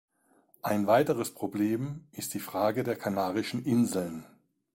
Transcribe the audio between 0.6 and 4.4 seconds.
Ein weiteres Problem ist die Frage der Kanarischen Inseln.